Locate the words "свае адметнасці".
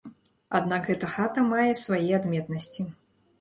1.83-2.89